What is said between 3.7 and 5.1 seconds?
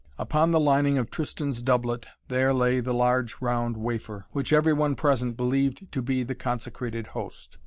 wafer, which every one